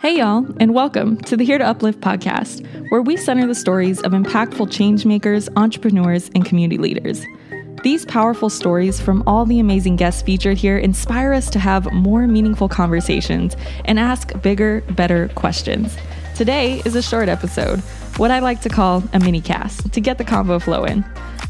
[0.00, 4.02] Hey, y'all, and welcome to the Here to Uplift podcast, where we center the stories
[4.02, 7.24] of impactful changemakers, entrepreneurs, and community leaders.
[7.82, 12.26] These powerful stories from all the amazing guests featured here inspire us to have more
[12.26, 13.56] meaningful conversations
[13.86, 15.96] and ask bigger, better questions.
[16.34, 17.80] Today is a short episode,
[18.18, 21.02] what I like to call a mini cast, to get the convo flowing.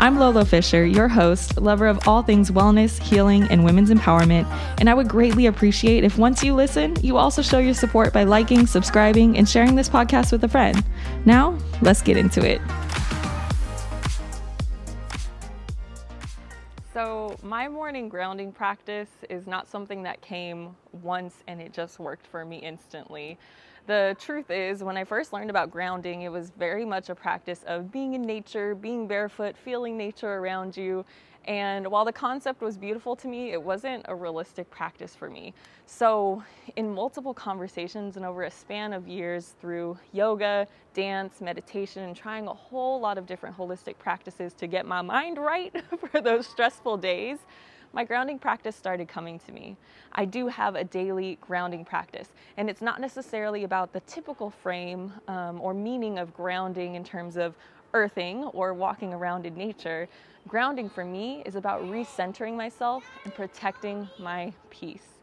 [0.00, 4.46] I'm Lolo Fisher, your host, lover of all things wellness, healing, and women's empowerment,
[4.78, 8.22] and I would greatly appreciate if once you listen, you also show your support by
[8.22, 10.84] liking, subscribing, and sharing this podcast with a friend.
[11.24, 12.60] Now, let's get into it.
[16.98, 22.26] So, my morning grounding practice is not something that came once and it just worked
[22.26, 23.38] for me instantly.
[23.86, 27.62] The truth is, when I first learned about grounding, it was very much a practice
[27.68, 31.04] of being in nature, being barefoot, feeling nature around you.
[31.48, 35.54] And while the concept was beautiful to me, it wasn't a realistic practice for me.
[35.86, 36.42] So,
[36.76, 42.46] in multiple conversations and over a span of years through yoga, dance, meditation, and trying
[42.48, 45.74] a whole lot of different holistic practices to get my mind right
[46.10, 47.38] for those stressful days,
[47.94, 49.74] my grounding practice started coming to me.
[50.12, 52.28] I do have a daily grounding practice,
[52.58, 57.38] and it's not necessarily about the typical frame um, or meaning of grounding in terms
[57.38, 57.54] of
[57.94, 60.08] earthing or walking around in nature.
[60.46, 65.18] Grounding for me is about recentering myself and protecting my peace.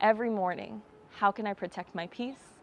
[0.00, 2.54] Every morning, how can I protect my peace?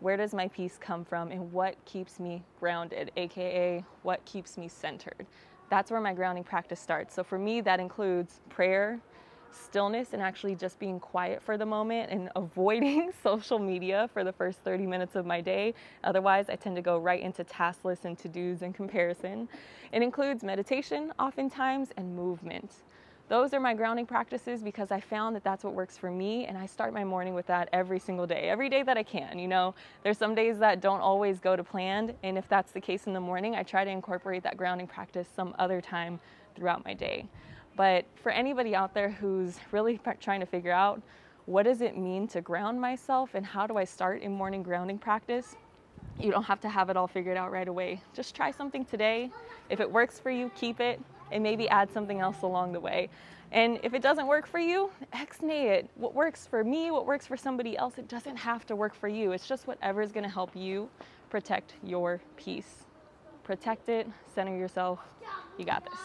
[0.00, 4.68] Where does my peace come from, and what keeps me grounded, aka what keeps me
[4.68, 5.26] centered?
[5.72, 7.14] that's where my grounding practice starts.
[7.14, 9.00] So for me, that includes prayer,
[9.54, 14.32] stillness, and actually just being quiet for the moment and avoiding social media for the
[14.32, 15.74] first 30 minutes of my day.
[16.04, 19.48] Otherwise, I tend to go right into task lists and to dos and comparison.
[19.92, 22.70] It includes meditation, oftentimes, and movement
[23.32, 26.58] those are my grounding practices because I found that that's what works for me and
[26.58, 29.38] I start my morning with that every single day, every day that I can.
[29.38, 32.80] You know, there's some days that don't always go to plan and if that's the
[32.80, 36.20] case in the morning, I try to incorporate that grounding practice some other time
[36.54, 37.26] throughout my day.
[37.76, 41.00] But for anybody out there who's really trying to figure out
[41.46, 44.98] what does it mean to ground myself and how do I start in morning grounding
[44.98, 45.56] practice?
[46.20, 48.00] You don't have to have it all figured out right away.
[48.14, 49.30] Just try something today.
[49.70, 51.00] If it works for you, keep it
[51.32, 53.08] and maybe add something else along the way.
[53.50, 55.90] And if it doesn't work for you, ex-nay it.
[55.96, 59.08] What works for me, what works for somebody else, it doesn't have to work for
[59.08, 59.32] you.
[59.32, 60.88] It's just whatever is going to help you
[61.28, 62.84] protect your peace.
[63.44, 65.00] Protect it, center yourself.
[65.58, 65.98] You got this.